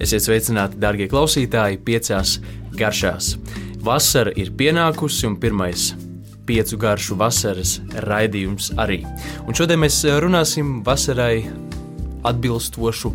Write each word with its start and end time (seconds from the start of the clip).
Esiet 0.00 0.24
sveicināti, 0.24 0.78
darbie 0.80 1.10
klausītāji, 1.12 1.82
piecās 1.84 2.38
garšās. 2.72 3.34
Vasara 3.84 4.32
ir 4.40 4.48
pienākusi, 4.56 5.26
un 5.28 5.34
pirmais 5.40 5.90
piecu 6.48 6.78
garšu 6.80 7.18
vasaras 7.20 7.74
raidījums 8.08 8.70
arī. 8.80 9.02
Un 9.44 9.56
šodien 9.56 9.82
mēs 9.82 10.00
runāsim 10.24 10.78
vasarai 10.86 11.44
atbilstošu 12.24 13.12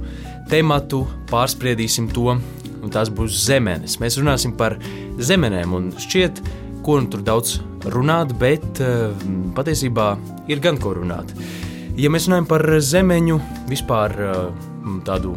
tematu, 0.51 1.01
pārspriedīsim 1.31 2.11
to, 2.13 2.37
un 2.37 2.93
tās 2.93 3.09
būs 3.09 3.41
zemenes. 3.47 3.97
Mēs 4.01 4.19
runāsim 4.21 4.53
par 4.57 4.77
zemenēm, 5.17 5.73
un 5.73 5.89
šķiet, 6.05 6.43
ko 6.85 6.99
nu 7.01 7.09
tur 7.09 7.25
daudz 7.25 7.57
runāt, 7.89 8.37
bet 8.37 8.83
uh, 8.85 9.09
patiesībā 9.57 10.11
ir 10.53 10.61
gan 10.61 10.77
ko 10.77 10.93
runāt. 10.99 11.33
Ja 11.97 12.13
mēs 12.13 12.29
runājam 12.29 12.49
par 12.53 12.69
zemeņu, 12.77 13.41
vispār 13.73 14.17
uh, 14.21 14.65
tādu 15.07 15.33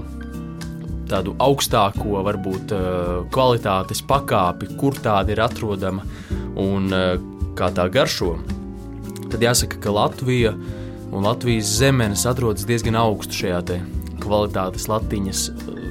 tādu 1.10 1.34
augstāko, 1.42 2.20
varbūt 2.26 2.74
eh, 2.76 3.06
kvalitātes 3.34 4.02
pakāpi, 4.08 4.72
kur 4.80 4.96
tāda 4.98 5.34
ir 5.34 5.42
atrodama 5.44 6.04
un 6.58 6.92
eh, 6.94 7.14
kā 7.58 7.70
tā 7.74 7.88
garšo, 7.92 8.36
tad 9.28 9.42
jāsaka, 9.44 9.80
ka 9.82 9.94
Latvija 9.94 10.54
un 11.08 11.24
Latvijas 11.24 11.72
zemenes 11.80 12.26
atrodas 12.28 12.68
diezgan 12.68 12.98
augstu 13.00 13.42
šajā 13.42 13.80
kvalitātes 14.22 14.88
latiņas 14.90 15.48
eh, 15.48 15.82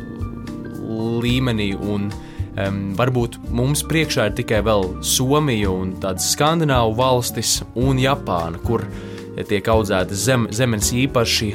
līmenī. 1.25 1.73
Un, 1.77 2.09
um, 2.09 2.79
varbūt 2.97 3.39
mums 3.53 3.83
priekšā 3.87 4.29
ir 4.29 4.37
tikai 4.39 4.63
vēl 4.65 4.89
Somija 5.05 5.73
un 5.73 5.97
tādas 6.01 6.31
skandināvu 6.33 6.97
valstis 6.97 7.59
un 7.75 7.99
Japāna, 8.01 8.61
kur 8.63 8.85
uh, 8.85 9.16
tiek 9.45 9.67
audzētas 9.69 10.23
zem, 10.25 10.47
zemes 10.55 10.89
īpaši 10.95 11.51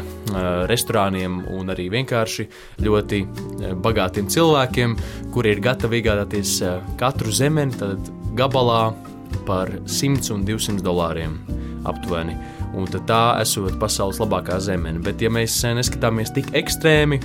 restorāniem 0.70 1.40
un 1.56 1.72
arī 1.74 1.88
vienkārši 1.92 2.46
ļoti 2.84 3.22
bagātiem 3.82 4.28
cilvēkiem, 4.30 4.96
kuri 5.34 5.56
ir 5.56 5.62
gatavi 5.64 6.02
iegādāties 6.02 6.60
katru 7.00 7.34
zemeni 7.34 7.96
gabalā 8.38 8.92
par 9.46 9.72
100 9.86 10.30
un 10.34 10.44
200 10.46 10.84
dolāriem 10.84 11.36
aptuveni. 11.88 12.36
Un 12.72 12.88
tā 12.88 13.22
esot 13.42 13.76
pasaules 13.80 14.20
labākā 14.22 14.56
zemene. 14.62 15.02
Bet, 15.04 15.20
ja 15.20 15.28
mēs 15.32 15.58
neskatāmies 15.76 16.32
tik 16.32 16.52
ekstrēmi, 16.56 17.18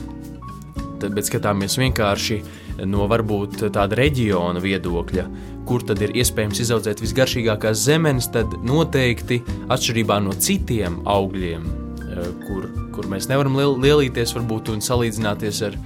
tad, 0.99 1.13
skatāmies 1.23 1.77
vienkārši 1.79 2.41
no 2.85 3.07
varbūt 3.09 3.63
tāda 3.73 3.97
reģiona 3.97 4.61
viedokļa, 4.61 5.25
kur 5.67 5.83
tad 5.87 6.01
ir 6.05 6.13
iespējams 6.21 6.61
izaudzēt 6.63 7.01
visgaršīgākās 7.03 7.85
zemenes, 7.87 8.29
tad 8.33 8.53
noteikti 8.65 9.41
atšķirībā 9.73 10.19
no 10.23 10.35
citiem 10.37 11.01
augļiem, 11.09 11.65
eh, 11.65 12.29
kur, 12.45 12.69
kur 12.95 13.09
mēs 13.09 13.29
nevaram 13.31 13.57
lielīties 13.57 14.35
varbūt 14.37 14.73
un 14.73 14.83
salīdzināties 14.85 15.63
ar 15.67 15.79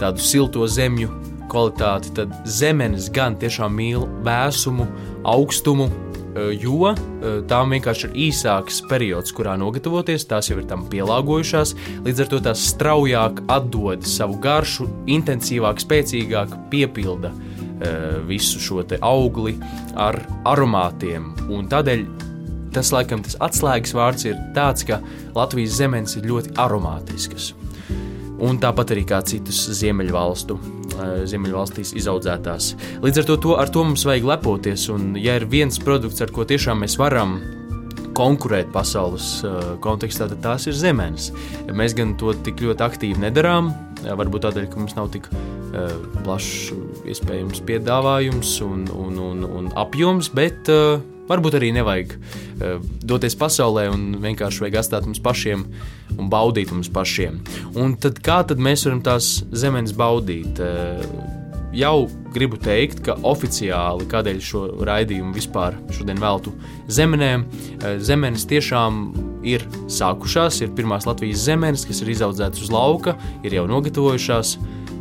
tādu 0.00 0.20
silto 0.20 0.66
zemju 0.66 1.10
kvalitāti, 1.48 2.12
tad 2.14 2.32
zemenes 2.44 3.08
gan 3.14 3.36
tiešām 3.38 3.72
mīl 3.72 4.06
vēsumu, 4.26 4.86
augstumu, 5.24 5.88
jo 6.60 6.92
tām 7.48 7.72
vienkārši 7.74 8.08
ir 8.08 8.16
īsāks 8.26 8.82
periods, 8.90 9.32
kurā 9.36 9.56
nogatavoties, 9.60 10.26
tās 10.28 10.50
jau 10.50 10.58
ir 10.60 10.66
tam 10.68 10.84
pielāgojušās, 10.92 11.74
līdz 12.06 12.22
ar 12.24 12.30
to 12.32 12.40
tās 12.48 12.64
straujāk 12.72 13.42
atdod 13.52 14.06
savu 14.06 14.38
garšu, 14.42 14.88
intensīvāk, 15.16 15.80
spēcīgāk 15.82 16.54
piepilda 16.72 17.32
visu 18.28 18.60
šo 18.62 18.84
augli 19.04 19.56
ar 19.96 20.20
aromātiem. 20.48 21.32
Un 21.52 21.68
tādēļ 21.72 22.06
tas, 22.76 22.92
laikam, 22.92 23.22
tas 23.24 23.36
atslēgas 23.40 23.94
vārds 23.96 24.28
ir 24.28 24.38
tāds, 24.56 24.84
ka 24.88 25.00
Latvijas 25.36 25.78
zemes 25.80 26.16
ir 26.16 26.28
ļoti 26.28 26.56
aromātiskas. 26.60 27.52
Un 28.36 28.58
tāpat 28.60 28.92
arī 28.92 29.06
kā 29.08 29.22
citas 29.24 29.62
ziemeļvalstu, 29.78 30.58
ziemeļvalstīs 31.28 31.94
izaudzētās. 32.00 32.72
Līdz 33.04 33.22
ar 33.22 33.28
to, 33.28 33.36
to, 33.42 33.54
ar 33.60 33.72
to 33.72 33.84
mums 33.86 34.06
vajag 34.08 34.28
lepoties. 34.32 34.88
Un, 34.92 35.14
ja 35.20 35.36
ir 35.40 35.48
viens 35.50 35.78
produkts, 35.82 36.22
ar 36.24 36.32
ko 36.34 36.46
tiešām 36.48 36.84
mēs 36.84 36.98
varam 37.00 37.38
konkurēt 38.16 38.70
pasaules 38.72 39.42
uh, 39.44 39.74
kontekstā, 39.84 40.30
tad 40.30 40.40
tās 40.44 40.68
ir 40.70 40.76
zemes. 40.76 41.30
Mēs 41.68 41.96
gan 41.96 42.14
to 42.20 42.32
tik 42.46 42.62
ļoti 42.64 42.86
aktīvi 42.86 43.20
nedarām, 43.26 43.74
varbūt 44.06 44.46
tādēļ, 44.46 44.70
ka 44.72 44.80
mums 44.80 44.96
nav 44.96 45.10
tik 45.12 45.28
uh, 45.32 45.90
plašs 46.24 46.72
iespējams 47.12 47.60
piedāvājums 47.68 48.56
un, 48.64 48.86
un, 48.96 49.20
un, 49.20 49.44
un 49.60 49.68
apjoms, 49.76 50.32
bet 50.36 50.72
uh, 50.72 50.96
varbūt 51.28 51.58
arī 51.58 51.72
nevajag 51.76 52.16
uh, 52.16 52.76
doties 53.02 53.38
pasaulē 53.38 53.88
un 53.92 54.08
vienkārši 54.22 54.66
vajag 54.66 54.80
atstāt 54.82 55.08
mums 55.08 55.22
pašiem 55.22 55.66
un 56.16 56.30
baudīt 56.32 56.74
mums 56.74 56.92
pašiem. 56.92 57.40
Un 57.78 57.96
tad 58.00 58.22
kā 58.24 58.42
tad 58.48 58.62
mēs 58.62 58.86
varam 58.88 59.02
tās 59.06 59.40
zemes 59.52 59.96
baudīt? 59.96 60.62
Uh, 60.62 61.44
jau 61.76 62.06
gribu 62.32 62.58
teikt, 62.60 63.02
ka 63.04 63.16
oficiāli, 63.26 64.06
kādēļ 64.08 64.40
šo 64.44 64.62
raidījumu 64.86 65.34
vispār 65.36 65.76
šodien 65.92 66.20
veltu 66.20 66.54
zemenēm, 66.92 67.44
zemenes 68.00 68.46
tiešām 68.48 69.02
ir 69.46 69.64
sākušās, 69.92 70.62
ir 70.64 70.72
pirmās 70.76 71.06
Latvijas 71.08 71.44
zemenes, 71.46 71.84
kas 71.88 72.02
ir 72.02 72.14
izaudzētas 72.14 72.64
uz 72.66 72.72
lauka, 72.72 73.16
ir 73.46 73.58
jau 73.58 73.66
nogatavojušās 73.70 74.56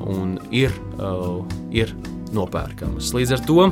un 0.06 0.38
ir, 0.54 0.74
uh, 1.00 1.42
ir 1.74 1.96
nopērkamas. 2.36 3.14
Līdz 3.16 3.38
ar 3.38 3.46
to 3.48 3.70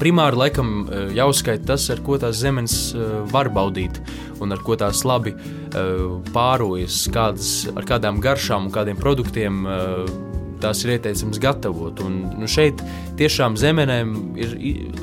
primāri 0.00 0.40
laikam 0.40 0.72
uh, 0.84 1.08
jāuzskaita 1.16 1.72
tas, 1.72 1.88
ar 1.92 2.02
ko 2.06 2.18
tās 2.20 2.38
zemes 2.42 2.76
uh, 2.94 3.22
var 3.32 3.50
baudīt 3.52 4.00
un 4.42 4.52
ar 4.52 4.62
ko 4.64 4.76
tās 4.78 5.04
labi 5.08 5.34
uh, 5.36 6.18
pārojas, 6.34 7.04
kādas, 7.12 7.52
ar 7.74 7.88
kādām 7.88 8.20
garšām 8.24 8.68
un 8.68 8.74
kādiem 8.74 9.00
produktiem 9.00 9.64
tās 10.60 10.82
ir 10.84 10.96
ieteicams 10.96 11.40
gatavot. 11.42 12.00
Un, 12.04 12.18
nu, 12.40 12.48
šeit 12.50 12.80
tiešām 13.18 13.56
zemenēm 13.60 14.14
ir 14.40 14.54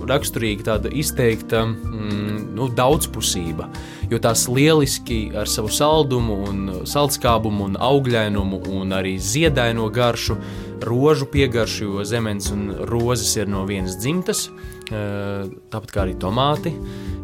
raksturīga 0.09 0.67
tāda 0.71 0.91
izteikta 0.93 1.63
mm, 1.67 2.53
nu, 2.57 2.69
daudzpusība, 2.75 3.69
jo 4.11 4.19
tās 4.23 4.47
lieliski 4.51 5.21
ar 5.37 5.49
savu 5.49 5.71
saldumu, 5.73 6.39
un 6.49 6.85
saldskābumu, 6.89 7.69
un 7.71 7.79
augļainumu 7.81 8.63
un 8.73 8.95
arī 8.97 9.15
ziedaino 9.21 9.89
garšu, 9.93 10.37
rožu 10.83 11.29
piegaršu, 11.31 11.87
jo 11.87 12.07
zemes 12.07 12.51
un 12.53 12.69
rozes 12.89 13.35
ir 13.37 13.51
no 13.51 13.63
vienas 13.69 13.97
dzimtas, 14.01 14.49
tāpat 14.89 15.93
kā 15.93 16.03
arī 16.03 16.17
tomāti. 16.19 16.73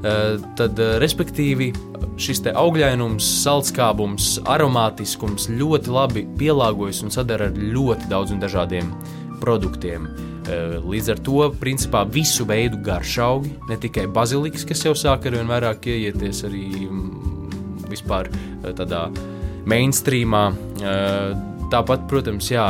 Tad, 0.01 0.79
respektīvi, 1.03 1.73
šis 2.19 2.41
augļainums, 2.53 3.27
saldskābums, 3.43 4.37
aromātiskums 4.49 5.49
ļoti 5.51 5.93
labi 5.93 6.25
pielāgojas 6.39 7.03
un 7.03 7.13
sadara 7.13 7.49
ar 7.51 7.59
ļoti 7.59 8.09
daudziem 8.11 8.39
dažādiem 8.41 8.91
produktiem. 9.43 10.07
Eh, 10.49 10.79
līdz 10.81 11.11
ar 11.13 11.19
to, 11.21 11.41
principā, 11.61 12.03
visu 12.09 12.45
veidu 12.49 12.79
garšaugi, 12.81 13.51
ne 13.69 13.77
tikai 13.77 14.07
baziliks, 14.09 14.65
kas 14.65 14.81
jau 14.87 14.95
sāk 14.97 15.27
ar 15.29 15.37
vien 15.37 15.49
vairāk 15.49 15.85
ieieties 15.91 16.41
arī 16.47 16.65
mm, 16.87 17.85
vispār 17.91 18.31
eh, 18.31 18.71
tādā 18.73 19.07
mainstreamā. 19.69 20.47
Eh, 21.69 21.75
tāpat, 21.75 22.07
protams, 22.09 22.49
jā, 22.49 22.65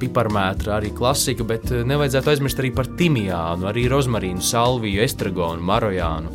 piparmētra 0.00 0.78
arī 0.78 0.94
klasika, 0.96 1.44
bet 1.44 1.68
nevajadzētu 1.68 2.32
aizmirst 2.32 2.64
arī 2.64 2.72
par 2.74 2.88
timijānu, 2.96 3.68
arī 3.68 3.84
rozmarīnu, 3.92 4.40
salviju, 4.40 5.04
estragonu, 5.04 5.62
marojānu 5.68 6.32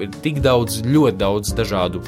ir 0.00 0.10
tik 0.24 0.40
daudz, 0.44 0.80
ļoti 0.86 1.20
daudz 1.20 1.54
dažādu. 1.56 2.02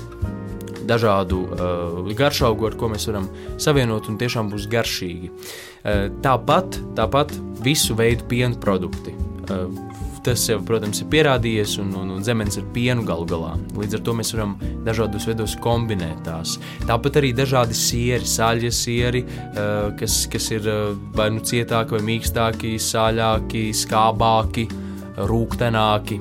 Dažādu 0.83 1.45
uh, 1.47 2.11
garšaugu, 2.19 2.67
ar 2.67 2.77
ko 2.79 2.89
mēs 2.91 3.07
varam 3.11 3.29
savienot, 3.63 4.09
un 4.11 4.19
tiešām 4.19 4.51
būs 4.51 4.67
garšīgi. 4.73 5.31
Uh, 5.31 6.09
tāpat, 6.25 6.81
tāpat 6.99 7.35
visu 7.63 7.95
veidu 7.99 8.27
piena 8.31 8.59
produkti. 8.59 9.15
Uh, 9.47 9.92
tas 10.27 10.45
jau, 10.49 10.59
protams, 10.67 11.03
ir 11.03 11.09
pierādījies, 11.13 11.77
un, 11.83 11.93
un, 11.99 12.13
un 12.17 12.25
zemes 12.27 12.59
ir 12.61 12.67
pienu 12.75 13.05
galu 13.07 13.27
galā. 13.29 13.53
Līdz 13.79 13.99
ar 13.99 14.05
to 14.07 14.15
mēs 14.19 14.33
varam 14.37 14.55
dažādos 14.87 15.27
veidos 15.29 15.57
kombinēt 15.63 16.23
tās. 16.27 16.57
Tāpat 16.89 17.19
arī 17.21 17.33
dažādi 17.37 17.77
sieri, 17.77 18.29
sāļie 18.29 18.73
sieri, 18.75 19.25
uh, 19.27 19.91
kas, 19.99 20.23
kas 20.33 20.51
ir 20.55 20.69
uh, 20.71 20.95
vai 21.17 21.31
nu 21.35 21.43
cietāki, 21.45 21.97
vai 21.97 22.05
mīkstāki, 22.13 22.77
sāļāki, 22.83 23.69
skābāki. 23.83 24.69
Rūktenāki. 25.13 26.17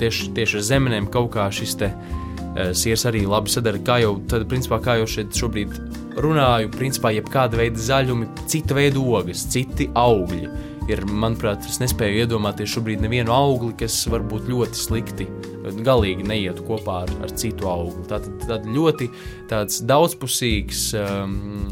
Tieši, 0.00 0.26
tieši 0.36 0.58
ar 0.58 0.64
zemenēm 0.66 1.06
kaut 1.12 1.30
kā 1.32 1.46
šis 1.48 1.78
te 1.80 1.88
uh, 1.88 2.74
siers 2.76 3.06
arī 3.08 3.24
labi 3.24 3.52
sadara. 3.52 3.80
Kā 3.80 3.96
jau, 4.02 4.18
tad, 4.28 4.44
principā, 4.50 4.82
kā 4.84 4.98
jau 5.00 5.08
šeit 5.08 5.32
šobrīd 5.38 5.78
runāju, 6.20 6.70
principā 6.74 7.14
jebkāda 7.14 7.58
veida 7.58 7.80
zaļumi, 7.80 8.28
cita 8.50 8.76
veida 8.76 9.00
ogas, 9.00 9.46
citi 9.50 9.88
augļi. 9.98 10.73
Ir, 10.84 11.00
manuprāt, 11.08 11.64
es 11.64 11.78
nespēju 11.80 12.26
iedomāties 12.26 12.74
šobrīd 12.74 13.00
nevienu 13.00 13.32
augli, 13.32 13.72
kas 13.80 14.02
varbūt 14.12 14.50
ļoti 14.50 14.76
slikti, 14.76 15.26
galīgi 15.86 16.26
neietu 16.28 16.66
kopā 16.66 16.98
ar, 17.06 17.12
ar 17.24 17.32
citu 17.32 17.70
augli. 17.70 18.04
Tātad 18.10 18.44
tā 18.44 18.58
ļoti 18.68 19.08
tāds 19.48 19.80
daudzpusīgs 19.88 20.82
um, 21.00 21.70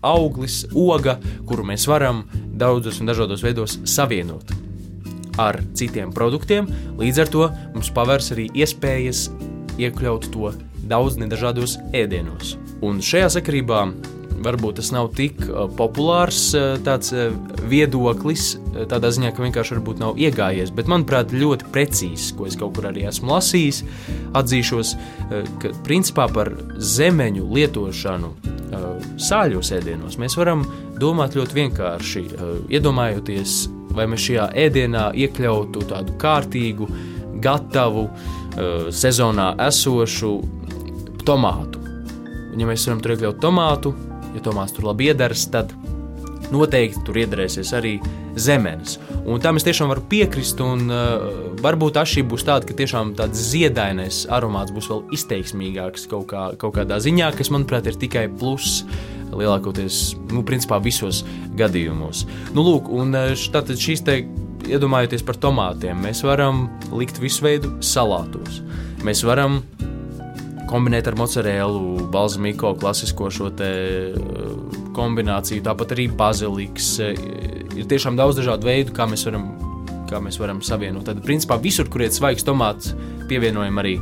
auglis, 0.00 0.62
oga, 0.72 1.18
kuru 1.48 1.66
mēs 1.68 1.84
varam 1.90 2.24
daudzos 2.56 3.02
un 3.02 3.12
dažādos 3.12 3.44
veidos 3.44 3.78
savienot 3.84 4.54
ar 5.40 5.60
citiem 5.76 6.12
produktiem. 6.12 6.68
Līdz 7.00 7.22
ar 7.22 7.32
to 7.32 7.46
mums 7.74 7.92
pavērs 7.94 8.32
arī 8.34 8.48
iespējas 8.56 9.26
iekļaut 9.80 10.28
to 10.32 10.52
daudz 10.88 11.16
nedažādos 11.20 11.78
ēdienos. 11.96 12.56
Un 12.84 13.00
šajā 13.04 13.30
sakarībā 13.38 13.84
varbūt 14.44 14.78
tas 14.80 14.90
nav 14.94 15.10
tik 15.16 15.40
uh, 15.46 15.66
populārs 15.78 16.52
uh, 16.56 16.76
tāds 16.84 17.12
uh, 17.14 17.30
viedoklis, 17.70 18.56
tādā 18.88 19.10
ziņā, 19.12 19.32
ka 19.34 19.44
vienkārši 19.44 19.76
varbūt 19.76 20.00
nav 20.00 20.20
iegājies, 20.20 20.72
bet 20.74 20.88
manuprāt, 20.90 21.34
ļoti 21.36 21.68
precīzs, 21.74 22.30
ko 22.36 22.46
es 22.48 22.56
kaut 22.58 22.76
kur 22.76 22.88
arī 22.88 23.04
esmu 23.08 23.28
lasījis. 23.34 23.82
Atzīšos, 24.38 24.94
ka 25.60 25.72
principā 25.84 26.24
par 26.32 26.48
zemeņu 26.80 27.44
lietošanu 27.52 28.30
sāļos 29.20 29.72
ēdienos 29.76 30.16
mēs 30.20 30.38
varam 30.40 30.64
domāt 31.00 31.36
ļoti 31.36 31.58
vienkārši. 31.58 32.24
Iedomājoties, 32.72 33.58
vai 33.92 34.08
mēs 34.08 34.24
šajā 34.24 34.48
ēdienā 34.64 35.10
iekļautu 35.26 35.84
tādu 35.92 36.16
kārtīgu, 36.22 36.88
gatavu, 37.44 38.08
sezonā 39.02 39.52
esošu 39.68 40.34
tomātu 41.28 41.82
ja 42.60 42.68
mēs 42.68 42.86
varam 42.88 43.00
tur 43.02 43.14
iekļaut 43.14 43.40
tomātu, 43.42 43.92
ja 44.34 44.44
tomāts 44.44 44.74
tur 44.76 44.88
labi 44.90 45.10
iedaras, 45.10 45.46
tad 45.52 45.74
noteikti 46.52 47.02
tur 47.06 47.18
iedarēsies 47.22 47.72
arī 47.76 47.96
zemenes. 48.36 48.98
Un 49.28 49.40
tam 49.44 49.58
es 49.58 49.66
tiešām 49.66 49.90
varu 49.92 50.04
piekrist, 50.08 50.60
un 50.64 50.88
uh, 50.92 51.24
varbūt 51.62 51.98
atšķirība 52.00 52.32
būs 52.32 52.46
tāda, 52.48 52.68
ka 52.68 52.76
tiešām 52.76 53.14
tāds 53.18 53.40
ziedainais 53.52 54.22
aromāts 54.32 54.74
būs 54.74 54.88
vēl 54.90 55.02
izteiksmīgāks 55.16 56.08
kaut, 56.10 56.28
kā, 56.32 56.50
kaut 56.60 56.76
kādā 56.78 56.98
ziņā, 57.02 57.32
kas, 57.38 57.52
manuprāt, 57.54 57.88
ir 57.88 57.98
tikai 58.00 58.26
pluss 58.28 58.84
lielākoties, 59.32 60.02
nu, 60.32 60.42
principā 60.44 60.80
visos 60.84 61.22
gadījumos. 61.56 62.26
Nu, 62.56 62.64
lūk, 62.66 62.90
un 62.92 63.16
uh, 63.16 63.32
tātad 63.54 63.80
šīs 63.80 64.04
te, 64.06 64.22
iedomājoties 64.68 65.24
par 65.26 65.38
tomātiem, 65.42 66.04
mēs 66.04 66.22
varam 66.26 66.66
likt 66.94 67.20
visu 67.22 67.46
veidu 67.46 67.72
salātos. 67.84 68.60
Mēs 69.02 69.24
varam 69.26 69.62
kombinēt 70.72 71.08
ar 71.10 71.16
mozzarellu, 71.20 72.06
balzamiko, 72.12 72.72
klasisko 72.80 73.28
šo 73.32 73.50
eh, 73.60 74.16
kombināciju, 74.96 75.64
tāpat 75.66 75.94
arī 75.96 76.08
baziliks. 76.16 76.94
Eh, 77.04 77.22
ir 77.76 77.88
tiešām 77.90 78.16
daudz 78.18 78.40
dažādu 78.40 78.68
veidu, 78.70 78.94
kā 78.96 79.06
mēs 79.10 79.26
varam, 79.28 79.50
kā 80.10 80.20
mēs 80.24 80.40
varam 80.40 80.62
savienot. 80.64 81.04
Tad, 81.08 81.22
principā, 81.26 81.60
visur, 81.60 81.88
kur 81.92 82.04
ir 82.04 82.12
svaigs 82.14 82.46
tomāts, 82.48 82.94
pievienojam 83.28 83.82
arī 83.82 83.98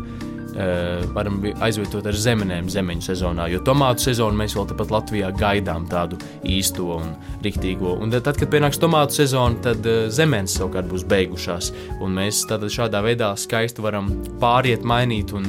varam 1.14 1.40
aizvietot 1.62 2.06
ar 2.10 2.16
zemenēm 2.16 2.68
zemeņu 2.72 3.04
sezonā, 3.06 3.46
jo 3.52 3.60
tomātu 3.66 4.08
sezonu 4.08 4.38
mēs 4.40 4.56
vēl 4.58 4.66
tepat 4.72 4.94
Latvijā 4.94 5.30
gaidām 5.36 5.86
tādu 5.90 6.18
īsto 6.46 6.88
un 6.96 7.12
riktīgo. 7.44 7.96
Un 8.02 8.14
tad, 8.14 8.34
kad 8.34 8.50
pienāks 8.52 8.80
tomātu 8.82 9.20
sezona, 9.20 9.60
tad 9.64 9.86
uh, 9.86 10.08
zemenes 10.12 10.56
savukārt 10.58 10.90
būs 10.90 11.06
beigušās, 11.10 11.70
un 12.02 12.18
mēs 12.18 12.42
šādā 12.50 13.02
veidā 13.04 13.30
skaisti 13.38 13.84
varam 13.84 14.10
pāriet, 14.42 14.86
mainīt 14.86 15.34
un 15.36 15.46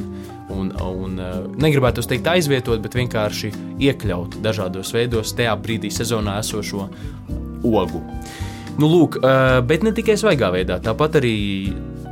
un, 0.52 0.72
un 0.76 1.18
eh, 1.20 1.36
negribētu 1.62 2.04
teikt 2.08 2.28
aizvietot, 2.32 2.80
bet 2.84 2.96
vienkārši 2.98 3.52
iekļaut 3.82 4.38
dažādos 4.44 4.92
veidos 4.94 5.34
tajā 5.38 5.54
brīdī 5.62 5.90
sezonā 5.92 6.38
esošo 6.42 6.88
ogu. 7.64 8.02
Nu, 8.80 8.88
lūk, 8.88 9.18
eh, 9.20 9.60
bet 9.68 9.84
ne 9.86 9.94
tikai 9.96 10.18
svaigā 10.20 10.52
veidā, 10.54 10.80
tāpat 10.82 11.20
arī 11.22 11.36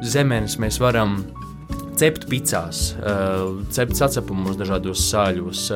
zemenes 0.05 0.59
mēs 0.61 0.81
varam 0.81 1.21
cept 2.01 2.27
picās, 2.31 2.95
eh, 2.97 3.65
cept 3.77 3.99
sacepumos, 3.99 4.57
dažādos 4.57 5.05
sāļos. 5.11 5.67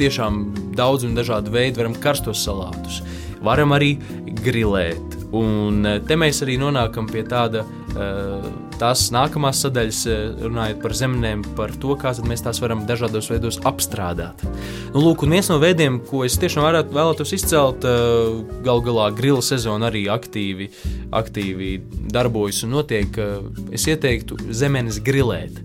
Tiešām 0.00 0.38
daudz 0.74 1.04
un 1.04 1.14
dažādu 1.14 1.52
veidu 1.52 1.82
varam 1.82 1.94
karstos 1.94 2.40
salātus. 2.46 3.02
Varam 3.44 3.74
arī 3.76 3.98
grilēt. 4.42 5.18
Un 5.32 5.84
te 6.06 6.16
mēs 6.16 6.42
arī 6.44 6.56
nonākam 6.60 7.08
pie 7.10 7.22
tāda 7.28 7.62
uh, 7.64 8.46
tās 8.82 9.06
nākamās 9.14 9.62
sadaļas, 9.62 10.00
eh, 10.10 10.22
runājot 10.42 10.82
par 10.82 10.94
zemnēm, 10.98 11.44
par 11.56 11.72
to, 11.82 11.94
kā 12.00 12.12
mēs 12.26 12.42
tās 12.42 12.60
varam 12.62 12.84
dažādos 12.88 13.30
veidos 13.30 13.60
apstrādāt. 13.68 14.42
Nu, 14.92 15.00
lūk, 15.04 15.24
viens 15.28 15.48
no 15.48 15.58
veidiem, 15.62 16.00
ko 16.08 16.24
es 16.26 16.38
tiešām 16.40 16.66
varētu, 16.66 16.96
vēlētos 16.96 17.34
izcelt, 17.36 17.84
eh, 17.84 18.42
gal 18.64 18.82
galā 18.82 19.14
grila 19.14 19.42
sezona 19.42 19.90
arī 19.90 20.06
aktīvi, 20.10 20.70
aktīvi 21.12 21.80
darbojas 22.10 22.64
un 22.64 22.70
notiek. 22.78 23.18
Eh, 23.18 23.72
es 23.72 23.86
ieteiktu 23.86 24.38
zemenes 24.50 25.00
grilēt. 25.00 25.62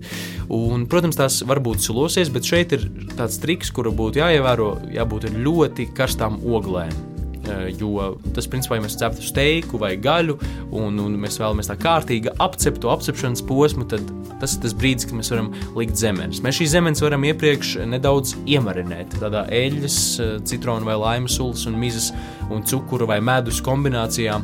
Un, 0.48 0.86
protams, 0.86 1.16
tās 1.16 1.42
var 1.44 1.60
būt 1.60 1.84
sulosies, 1.84 2.32
bet 2.32 2.42
šeit 2.42 2.72
ir 2.72 2.88
tāds 3.18 3.38
triks, 3.38 3.70
kuru 3.70 3.92
būtu 3.92 4.22
jāievēro, 4.22 4.92
jābūt 4.94 5.28
ļoti 5.44 5.92
karstām 5.92 6.40
oglēm. 6.40 7.07
Eh, 7.48 7.72
jo 7.80 8.18
tas, 8.36 8.48
principā, 8.50 8.76
ja 8.76 8.84
mēs 8.84 8.98
ceptu 9.00 9.24
steiku 9.24 9.80
vai 9.80 9.94
gaļu, 10.00 10.36
un, 10.76 10.98
un 11.00 11.16
mēs 11.20 11.38
vēlamies 11.40 11.70
tā 11.70 11.78
kārtīgi 11.80 12.34
apcept 12.44 12.82
to 12.84 12.92
apcepšanas 12.92 13.44
posmu, 13.48 13.86
tad 13.88 14.04
tas 14.38 14.54
ir 14.54 14.62
tas 14.66 14.76
brīdis, 14.76 15.08
kad 15.08 15.18
mēs 15.18 15.32
varam 15.32 15.50
likt 15.78 15.98
zemenes. 15.98 16.42
Mēs 16.44 16.60
šīs 16.60 16.74
zemenes 16.76 17.02
varam 17.02 17.24
iepriekš 17.26 17.78
nedaudz 17.88 18.36
iemarinēt 18.44 19.18
tādā 19.22 19.46
eļļas, 19.54 19.98
eh, 20.20 20.36
citronu 20.50 20.88
vai 20.88 20.98
laimas 21.00 21.38
sulas 21.40 21.66
un 21.70 21.78
mizas 21.80 22.12
un 22.50 22.62
cukuru 22.62 23.08
vai 23.08 23.20
medus 23.24 23.62
kombinācijā 23.64 24.40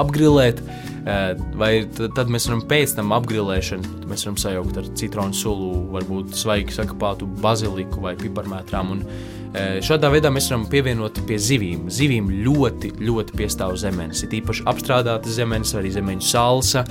apgrilēt. 0.00 0.62
Eh, 1.00 1.34
vai 1.56 1.72
tad 1.96 2.28
mēs 2.28 2.44
varam 2.50 2.60
pēc 2.68 2.92
tam 2.98 3.14
apgrilēšanu, 3.16 4.04
mēs 4.10 4.26
varam 4.26 4.36
sajaukt 4.36 4.80
ar 4.82 4.88
citronu 4.98 5.36
sulu, 5.36 5.70
varbūt 5.94 6.34
svaigi 6.36 6.74
sakapātu 6.76 7.28
baziliku 7.40 8.02
vai 8.04 8.16
piparmētrām. 8.20 8.90
Un, 8.98 9.06
Šādā 9.50 10.06
veidā 10.12 10.30
mēs 10.30 10.46
varam 10.46 10.62
pievienot 10.70 11.16
pie 11.26 11.34
zivīm. 11.42 11.88
Zivīm 11.90 12.28
ļoti, 12.44 12.92
ļoti 13.02 13.34
piestāv 13.34 13.74
zemenes. 13.82 14.22
Ir 14.22 14.36
īpaši 14.38 14.62
apstrādātas 14.70 15.34
zemenes, 15.40 15.72
arī 15.74 15.90
zemeņu 15.96 16.22
salsa, 16.22 16.84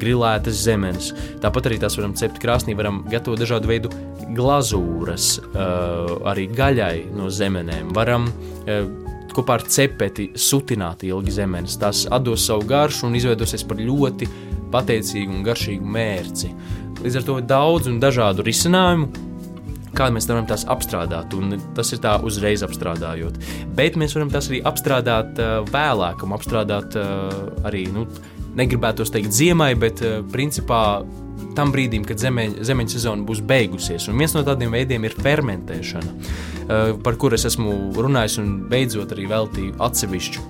grilētas 0.00 0.62
zemenes. 0.64 1.10
Tāpat 1.42 1.68
arī 1.68 1.76
tās 1.82 1.98
varam 2.00 2.14
cept 2.16 2.40
krāsnī, 2.40 2.72
varam 2.78 3.02
gatavot 3.12 3.42
dažādu 3.42 3.68
veidu 3.68 3.92
glazūras, 4.36 5.28
arī 6.32 6.48
gaļai 6.56 7.04
no 7.18 7.28
zemenēm. 7.28 7.92
Varam 7.96 8.30
kopā 9.36 9.58
ar 9.58 9.66
cepeti 9.68 10.30
sutināt 10.40 11.04
ilgi 11.04 11.36
zemenes. 11.36 11.76
Tas 11.76 12.06
dos 12.24 12.48
savu 12.48 12.64
garšu 12.64 13.10
un 13.10 13.20
izveidosies 13.20 13.66
par 13.68 13.76
ļoti 13.76 14.30
pateicīgu 14.72 15.36
un 15.36 15.44
garšīgu 15.44 15.84
mērci. 15.84 16.54
Līdz 17.04 17.20
ar 17.20 17.28
to 17.28 17.36
ir 17.42 17.48
daudz 17.52 17.92
un 17.92 18.00
dažādu 18.00 18.40
risinājumu, 18.46 19.25
kā 19.96 20.08
mēs 20.12 20.28
varam 20.30 20.46
tās 20.48 20.66
apstrādāt, 20.68 21.34
tas 21.76 21.92
ir 21.94 22.00
tā 22.04 22.16
uzreiz 22.26 22.64
apstrādājot. 22.66 23.38
Bet 23.76 23.98
mēs 24.00 24.16
varam 24.16 24.32
tās 24.32 24.50
arī 24.50 24.62
apstrādāt 24.68 25.40
uh, 25.40 25.60
vēlāk, 25.72 26.24
un 26.26 26.34
apstrādāt 26.36 26.98
uh, 27.00 27.38
arī, 27.68 27.86
nu, 27.92 28.06
negribētu 28.56 29.06
teikt 29.12 29.34
ziemai, 29.36 29.72
bet 29.78 30.02
uh, 30.04 30.20
principā 30.32 30.82
tam 31.56 31.72
brīdim, 31.72 32.04
kad 32.08 32.20
zemeņa, 32.20 32.64
zemeņa 32.68 32.92
sezona 32.92 33.24
būs 33.28 33.40
beigusies. 33.44 34.08
Un 34.12 34.20
viens 34.20 34.34
no 34.36 34.44
tādiem 34.44 34.72
veidiem 34.76 35.04
ir 35.08 35.16
fermentēšana, 35.16 36.12
par 37.04 37.16
kuru 37.20 37.36
es 37.36 37.46
esmu 37.48 37.94
runājis 37.96 38.38
un 38.42 38.50
beidzot 38.68 39.12
arī 39.14 39.24
veltīju 39.30 39.76
atsevišķu 39.86 40.44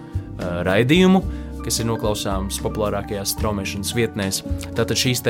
raidījumu 0.67 1.21
kas 1.67 1.81
ir 1.83 1.89
noklausāms 1.89 2.61
populārākajās 2.63 3.35
straumēšanas 3.35 3.93
vietnēs. 3.97 4.43
Tātad 4.77 4.95
šīs 4.99 5.25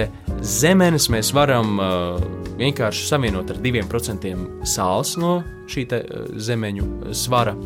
zemenes 0.45 1.09
mēs 1.13 1.33
varam 1.37 1.81
uh, 1.81 2.21
vienkārši 2.61 3.07
savienot 3.09 3.55
ar 3.55 3.61
2% 3.65 4.35
sāls 4.69 5.17
no 5.21 5.39
šī 5.73 5.87
uh, 5.97 6.29
zemeņu 6.37 7.15
svara 7.17 7.57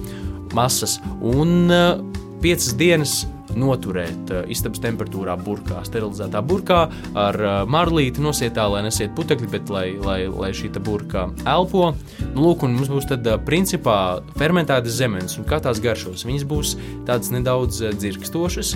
masas 0.55 0.99
un 1.21 1.67
uh, 1.67 1.99
5 2.45 2.73
dienas 2.81 3.25
noturēt 3.59 4.33
uh, 4.33 4.43
istabas 4.51 4.83
temperatūrā, 4.85 5.37
burkā, 5.41 5.83
sterilizētā 5.87 6.43
burkā 6.47 6.81
ar 7.19 7.39
uh, 7.41 7.55
marlīti 7.71 8.23
nosietā, 8.23 8.67
lai 8.71 8.85
nesiet 8.87 9.15
putekļi, 9.19 9.51
bet 9.53 9.73
lai, 9.73 9.87
lai, 10.01 10.21
lai 10.31 10.53
šī 10.57 10.73
burka 10.81 11.29
elpo. 11.49 11.91
Nu, 12.35 12.45
lūk, 12.45 12.65
un 12.67 12.77
mums 12.79 12.91
būs 12.93 13.09
tad 13.11 13.27
uh, 13.27 13.39
principā 13.47 13.97
fermentētas 14.39 14.99
zemes, 15.01 15.39
un 15.41 15.49
kā 15.49 15.61
tās 15.63 15.83
garšos. 15.83 16.27
Viņas 16.29 16.47
būs 16.51 16.75
tādas 17.09 17.33
nedaudz 17.35 17.83
dzirkstošas, 17.97 18.75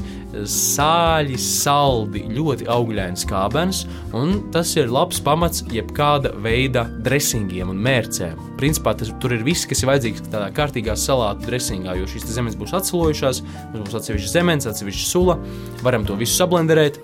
sāļi, 0.50 1.38
saldi, 1.40 2.24
ļoti 2.34 2.68
augļains 2.70 3.26
kābens, 3.30 3.84
un 4.16 4.40
tas 4.54 4.74
ir 4.78 4.92
labs 4.92 5.22
pamats 5.24 5.64
jebkāda 5.72 6.34
veida 6.44 6.88
dresingiem 7.04 7.72
un 7.72 7.80
mērcēm. 7.84 8.53
Principā 8.64 8.96
tas, 8.96 9.12
tur 9.20 9.36
ir 9.36 9.44
viss, 9.44 9.68
kas 9.68 9.84
ir 9.84 9.92
vajadzīgs 9.92 10.26
tādā 10.32 10.48
kārtīgā 10.56 10.96
salātu 10.96 11.50
dresingā, 11.50 11.98
jo 12.00 12.08
šīs 12.08 12.24
zemes 12.32 12.56
būs 12.56 12.72
atsalojušās, 12.80 13.44
mums 13.74 13.84
būs 13.84 14.00
atsevišķi 14.00 14.34
zemes, 14.34 14.64
viens 14.64 14.70
atsevišķs 14.70 15.12
sula. 15.12 15.38
Varam 15.84 16.06
to 16.06 16.16
visu 16.16 16.38
sablenderēt. 16.38 16.98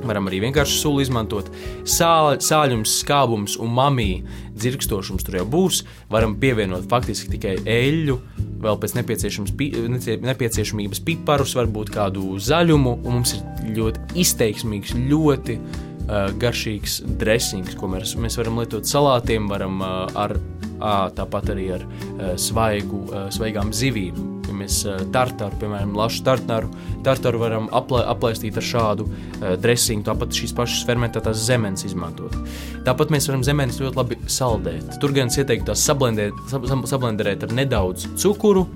Varam 0.00 0.30
arī 0.30 0.38
vienkārši 0.46 0.78
sulu 0.80 1.02
izmantot. 1.04 1.50
Sāl, 1.88 2.38
sāļums, 2.40 2.94
skābums 3.02 3.58
un 3.60 3.72
mamija 3.76 4.22
dzirkstošums 4.56 5.26
tur 5.26 5.40
jau 5.40 5.46
būs. 5.48 5.82
Varam 6.12 6.36
pievienot 6.40 6.88
faktiski 6.90 7.30
tikai 7.34 7.54
eļļu, 7.68 8.16
vēl 8.64 8.80
pēc 8.80 8.96
nepieciešamības 8.96 11.02
piparus, 11.04 11.56
varbūt 11.58 11.92
kādu 11.96 12.38
zaļumu. 12.40 12.96
Mums 13.04 13.36
ir 13.36 13.76
ļoti 13.76 13.98
izteiksmīgs, 14.24 14.96
ļoti 15.12 15.58
uh, 15.60 16.32
garšīgs 16.40 17.02
dressings, 17.20 17.76
ko 17.76 17.92
mēs, 17.92 18.16
mēs 18.20 18.40
varam 18.40 18.62
lietot 18.62 18.88
salātiem, 18.88 19.52
varam 19.52 19.84
uh, 19.84 20.08
ar, 20.16 20.38
tāpat 21.16 21.54
arī 21.54 21.70
ar 21.78 21.86
svaigu, 22.40 23.06
svaigām 23.36 23.74
zivīm 23.76 24.28
izvēlamies 24.60 25.12
tartaru, 25.12 25.56
piemēram, 25.60 25.94
lašu 25.96 26.24
tartaru, 26.24 26.70
tartaru 27.04 27.38
varam 27.40 27.68
apla, 27.72 28.04
aplaistīt 28.10 28.56
ar 28.56 28.62
šādu 28.64 29.06
dresingu, 29.60 30.04
tāpat 30.04 30.34
šīs 30.34 30.54
pašas 30.56 30.84
fermentētās 30.86 31.46
zemenes 31.46 31.84
izmantot. 31.84 32.34
Tāpat 32.84 33.10
mēs 33.10 33.28
varam 33.28 33.44
zemenes 33.44 33.80
ļoti 33.80 33.96
labi 33.96 34.18
saldēt. 34.26 34.98
Tur 35.00 35.12
gan 35.12 35.30
es 35.30 35.38
ieteiktu 35.38 35.70
tās 35.70 35.84
sablenderēt, 35.86 36.34
sablenderēt 36.86 37.44
ar 37.46 37.54
nedaudz 37.54 38.08
cukuru, 38.20 38.66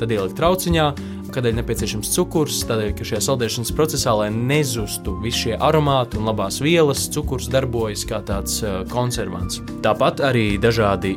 tad 0.00 0.10
ielikt 0.12 0.36
trauciņā, 0.38 0.88
kādēļ 1.36 1.56
nepieciešams 1.58 2.12
cukurs. 2.14 2.62
Tādēļ, 2.68 2.92
ka 2.96 3.06
šajā 3.08 3.22
saldēšanas 3.26 3.72
procesā, 3.76 4.14
lai 4.16 4.30
nezustu 4.32 5.16
visi 5.24 5.46
šie 5.46 5.56
aromāti 5.58 6.20
un 6.20 6.28
labās 6.30 6.62
vielas, 6.64 7.08
cukurs 7.12 7.50
darbojas 7.52 8.06
kā 8.08 8.22
tāds 8.24 8.62
konservants. 8.92 9.60
Tāpat 9.84 10.22
arī 10.30 10.54
dažādi 10.62 11.16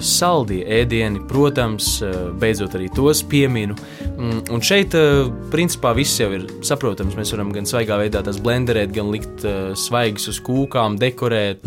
saldie 0.00 0.62
ēdieni, 0.80 1.20
protams, 1.28 1.96
uh, 2.04 2.30
beidzot 2.40 2.76
arī 2.78 2.88
tos 2.94 3.22
pieminu. 3.26 3.76
Mm, 4.16 4.42
un 4.54 4.62
šeit, 4.64 4.94
uh, 4.96 5.28
principā, 5.52 5.92
viss 5.96 6.20
jau 6.20 6.30
ir 6.36 6.46
saprotams. 6.66 7.16
Mēs 7.18 7.32
varam 7.34 7.52
gan 7.54 7.68
svaigā 7.68 7.98
veidā 8.00 8.22
tās 8.26 8.40
blenderēt, 8.42 8.94
gan 8.96 9.10
likt 9.14 9.44
svaigas 9.78 10.28
uz 10.32 10.40
kūkām, 10.44 10.96
dekorēt. 11.00 11.66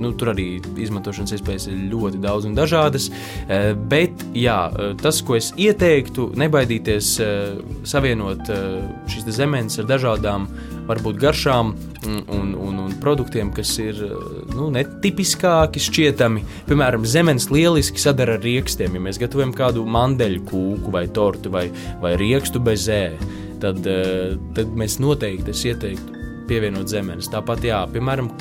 Nu, 0.00 0.12
tur 0.18 0.32
arī 0.32 0.46
izmantošanas 0.80 1.36
iespējas 1.36 1.68
ir 1.70 1.84
ļoti 1.92 2.20
daudz 2.22 2.48
un 2.48 2.56
dažādas. 2.58 3.08
Bet, 3.90 4.24
jā, 4.36 4.58
tas, 5.02 5.20
ko 5.24 5.38
es 5.38 5.52
ieteiktu, 5.56 6.30
nebaidīties 6.38 7.12
savienot 7.88 8.50
šīs 9.12 9.28
zemes 9.38 9.78
ar 9.80 9.88
dažādām 9.88 10.48
varbūt 10.88 11.20
garšām 11.20 11.72
un, 12.06 12.22
un, 12.32 12.78
un, 12.84 12.94
produktiem, 13.02 13.50
kas 13.54 13.74
ir 13.82 14.00
nu, 14.54 14.68
netipiskāki, 14.74 15.82
šķietami. 15.82 16.44
Piemēram, 16.68 17.06
zemes 17.08 17.48
lieliski 17.52 18.00
sadara 18.02 18.38
ar 18.38 18.44
rīkstiem. 18.44 18.96
Ja 18.96 19.04
mēs 19.04 19.20
gatavojam 19.20 19.54
kādu 19.56 19.84
mandeļu 19.88 20.44
kūku 20.48 20.94
vai 20.94 21.06
tortu 21.14 21.52
vai, 21.54 21.68
vai 22.02 22.14
rīkstu 22.20 22.62
bez 22.64 22.88
ē, 22.92 23.02
tad, 23.62 23.84
eh, 23.86 24.36
tad 24.56 24.72
mēs 24.78 24.98
noteikti 25.02 25.54
ieteiktu 25.70 26.24
pievienot 26.48 26.88
zemes. 26.90 27.28
Tāpat, 27.32 27.66
jā, 27.68 27.82
piemēram, 27.92 28.32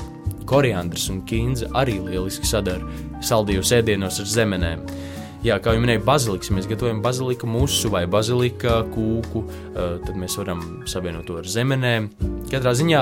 koriandrs 0.48 1.10
un 1.12 1.22
kīnza 1.28 1.70
arī 1.76 2.00
lieliski 2.06 2.48
sadara 2.48 2.88
saldījos 3.26 3.74
ēdienos 3.76 4.22
ar 4.24 4.32
zemenēm. 4.32 4.88
Jā, 5.46 5.60
kā 5.62 5.76
jau 5.76 5.82
minēju, 5.84 6.02
baziliks. 6.08 6.50
Ja 6.50 6.56
mēs 6.58 6.66
gatavojam 6.70 7.04
baziliku 7.04 7.48
musu 7.50 7.92
vai 7.94 8.08
bazilika 8.10 8.82
kūku, 8.94 9.44
eh, 9.48 10.00
tad 10.06 10.16
mēs 10.16 10.38
varam 10.40 10.84
savienot 10.90 11.28
to 11.28 11.38
ar 11.38 11.44
zemenēm. 11.44 12.37
Katrā 12.48 12.72
ziņā 12.80 13.02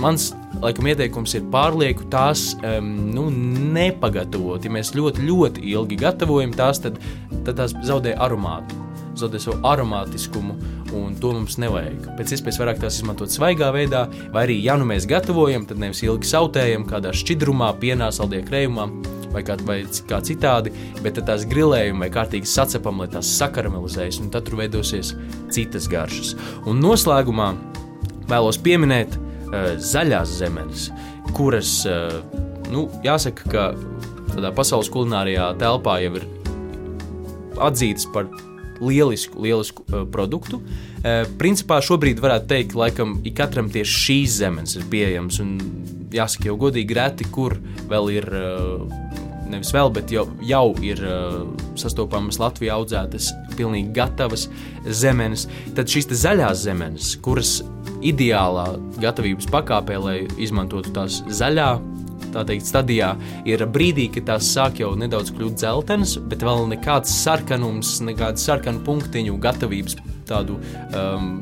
mans 0.00 0.30
laikam, 0.62 0.88
ieteikums 0.90 1.34
ir 1.36 1.46
pārlieku 1.52 2.06
tās 2.12 2.52
um, 2.62 2.90
nu, 3.14 3.28
nepagatavot. 3.74 4.64
Ja 4.64 4.72
mēs 4.74 4.94
ļoti, 4.96 5.24
ļoti 5.28 5.64
ilgi 5.74 5.98
gatavojam 6.00 6.54
tās, 6.56 6.82
tad, 6.84 7.00
tad 7.46 7.58
tās 7.60 7.74
zaudē 7.86 8.14
aromātu, 8.18 8.78
zaudē 9.18 9.40
savu 9.42 9.60
aromātiskumu. 9.68 10.56
Un 10.96 11.18
to 11.20 11.34
mums 11.36 11.58
nevajag. 11.60 12.06
Pēc 12.16 12.32
iespējas 12.32 12.62
vairāk 12.62 12.80
tās 12.80 12.96
izmantot 13.02 13.32
svaigā 13.32 13.68
veidā, 13.74 14.06
vai 14.32 14.46
arī, 14.46 14.56
ja 14.64 14.78
nu 14.80 14.88
mēs 14.88 15.04
gatavojam, 15.10 15.68
tad 15.68 15.82
nevis 15.82 16.00
ilgi 16.06 16.30
sautējam, 16.30 16.88
kādā 16.88 17.12
šķidrumā, 17.12 17.74
pienā, 17.82 18.08
saldajā 18.14 18.46
krējumā, 18.48 18.88
vai 19.34 19.42
kā, 19.44 19.58
vai 19.68 19.82
kā 20.08 20.22
citādi, 20.24 20.72
bet 21.04 21.20
tās 21.28 21.44
grilējam 21.50 22.00
vai 22.00 22.08
kārtīgi 22.14 22.48
sacepam, 22.48 23.02
lai 23.02 23.10
tās 23.12 23.34
sakaramelizējas, 23.36 24.22
un 24.24 24.32
tad 24.32 24.48
tur 24.48 24.62
veidosies 24.62 25.12
citas 25.52 25.90
garšas. 25.92 26.32
Un 26.64 26.80
noslēgumā 26.80 27.52
vēlos 28.30 28.58
pieminēt 28.64 29.16
uh, 29.18 29.74
zaļās 29.80 30.34
zemes, 30.40 30.88
kuras, 31.36 31.80
uh, 31.88 32.20
nu, 32.72 32.88
jāsaka, 33.04 33.52
ka 33.52 33.68
tādā 34.34 34.52
pasaules 34.56 34.90
kulinārijā 34.92 35.50
telpā 35.60 35.98
jau 36.04 36.18
ir 36.20 36.28
atzītas 37.58 38.06
par 38.14 38.28
lielisku, 38.80 39.42
lielisku 39.42 39.86
uh, 39.88 40.04
produktu. 40.12 40.60
Uh, 40.98 41.24
principā 41.40 41.80
šobrīd 41.84 42.22
varētu 42.22 42.50
teikt, 42.52 42.74
ka 42.74 42.84
laikam 42.84 43.18
ikatram 43.28 43.72
tieši 43.74 44.02
šīs 44.04 44.40
zemes 44.42 44.76
ir 44.78 44.86
pieejamas. 44.92 45.40
Jāsaka, 46.14 46.48
jau 46.48 46.56
godīgi 46.60 46.96
reti, 46.96 47.28
kur 47.32 47.58
vēl 47.90 48.14
ir. 48.18 48.30
Uh, 48.32 49.26
nevis 49.48 49.70
vēl, 49.72 49.90
bet 49.96 50.12
jau, 50.12 50.26
jau 50.44 50.66
ir 50.84 51.00
uh, 51.04 51.40
sastopamas 51.78 52.36
Latvijā 52.40 52.76
audzētas, 52.76 53.30
pilnīgi 53.56 53.94
gatavas 53.96 54.46
zemes. 54.84 55.46
Tad 55.76 55.90
šīs 55.90 56.10
zaļās 56.12 56.66
zemes, 56.66 57.14
kuras 57.24 57.58
ideālā 58.06 58.66
gatavības 59.02 59.48
pakāpē, 59.52 59.98
lai 60.02 60.18
izmantotu 60.40 60.92
tās 60.96 61.22
zaļā 61.28 61.70
tā 62.32 62.44
teikt, 62.48 62.68
stadijā 62.68 63.14
ir 63.48 63.64
brīdī, 63.72 64.08
kad 64.12 64.28
tās 64.32 64.50
sāk 64.52 64.82
jau 64.82 64.92
nedaudz 64.98 65.32
kļūt 65.36 65.56
dzeltenas, 65.60 66.18
bet 66.28 66.44
vēl 66.44 66.66
nekāds 66.74 67.14
sarkanums, 67.22 67.98
nekāds 68.04 68.44
sarkanu 68.44 68.84
punktiņu 68.86 69.38
gatavības 69.42 69.98
tādu, 70.28 70.60
um, 70.92 71.32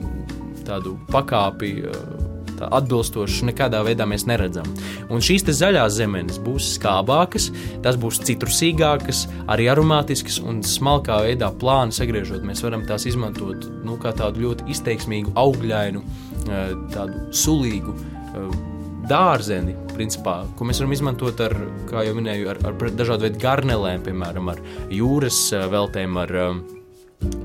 tādu 0.66 0.96
pakāpi. 1.10 1.74
Uh, 1.90 2.35
atbilstoši 2.60 3.50
nekādā 3.50 3.82
veidā 3.86 4.06
mēs 4.08 4.26
neredzam. 4.28 4.68
Un 5.10 5.24
šīs 5.24 5.46
zaļās 5.46 5.98
zemes 5.98 6.40
būs 6.42 6.72
skābākas, 6.76 7.50
tās 7.84 7.98
būs 8.00 8.22
citrusīgākas, 8.26 9.26
arī 9.52 9.68
aromātiskas 9.72 10.40
un 10.42 10.62
smalkā 10.66 11.22
veidā 11.26 11.52
plāni 11.60 11.96
sagriežot. 11.96 12.46
Mēs 12.46 12.64
varam 12.66 12.86
tās 12.88 13.06
izmantot 13.08 13.68
nu, 13.86 13.98
kā 14.02 14.14
tādu 14.16 14.46
ļoti 14.46 14.70
izteiksmīgu, 14.74 15.36
augļainu, 15.38 16.02
uh, 16.02 16.72
tādu 16.94 17.28
sulīgu 17.36 17.94
uh, 17.96 18.74
dārzeni, 19.06 19.74
principā, 19.94 20.40
ko 20.58 20.66
mēs 20.66 20.80
varam 20.82 20.94
izmantot 20.96 21.40
ar, 21.44 21.54
kā 21.90 22.04
jau 22.06 22.14
minēju, 22.18 22.48
ar, 22.52 22.60
ar 22.68 22.96
dažādu 22.98 23.28
veidu 23.28 23.42
garnelēm, 23.42 24.02
piemēram, 24.06 24.50
ar 24.52 24.62
jūras 24.92 25.38
eh, 25.54 25.66
veltēm, 25.72 26.18
ar, 26.22 26.34
eh, 26.42 26.75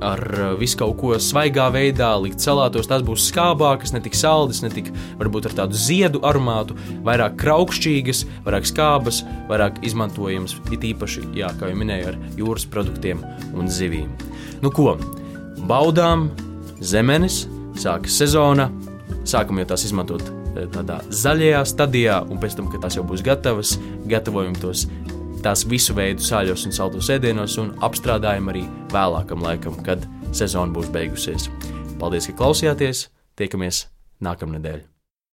ar 0.02 0.22
eh, 0.34 0.44
visu 0.60 0.80
kaut 0.82 0.98
ko 1.00 1.14
svaigā 1.22 1.68
veidā, 1.74 2.12
likt 2.22 2.44
salātos. 2.44 2.90
Tas 2.90 3.06
būs 3.06 3.30
skābākas, 3.32 3.94
ne 3.96 4.02
tik 4.04 4.18
saldas, 4.18 4.64
ne 4.66 4.72
tik 4.74 4.92
varbūt 5.20 5.50
ar 5.50 5.58
tādu 5.62 5.80
ziedu 5.80 6.24
aromātu, 6.28 6.78
vairāk 7.08 7.38
kraukšķīgas, 7.42 8.26
vairāk 8.48 8.70
skābas, 8.70 9.24
vairāk 9.52 9.82
izmantojamas, 9.88 10.58
it 10.74 10.86
īpaši, 10.92 11.28
jā, 11.38 11.54
kā 11.60 11.72
jau 11.72 11.80
minēju, 11.80 12.12
ar 12.14 12.20
jūras 12.40 12.68
produktiem 12.72 13.24
un 13.54 13.72
zivīm. 13.72 14.12
Nu 14.62 14.74
ko, 14.74 14.96
baudām 15.70 16.30
zemenes, 16.82 17.46
sākas 17.80 18.22
sezona, 18.22 18.70
sākam 19.28 19.62
jau 19.62 19.72
tās 19.74 19.90
izmantot 19.90 20.42
Eh, 20.52 20.68
tādā 20.68 20.98
zaļajā 21.16 21.62
stadijā, 21.70 22.18
un 22.28 22.40
pēc 22.42 22.58
tam, 22.58 22.68
kad 22.72 22.84
tās 22.84 22.98
jau 22.98 23.06
būs 23.08 23.24
gatavas, 23.24 23.78
gatavojam 24.12 24.56
tos 24.60 24.84
tās 25.46 25.66
visu 25.70 25.96
veidu 25.98 26.24
sāļos 26.26 26.68
un 26.68 26.76
saldos 26.76 27.10
ēdienos 27.14 27.58
un 27.62 27.74
apstrādājam 27.86 28.52
arī 28.54 28.68
vēlākam 28.94 29.44
laikam, 29.46 29.78
kad 29.86 30.06
sezona 30.36 30.74
būs 30.76 30.92
beigusies. 30.94 31.50
Paldies, 32.02 32.30
ka 32.32 32.40
klausījāties! 32.44 33.08
Tiekamies 33.40 33.86
nākamnedēļ! 34.22 34.91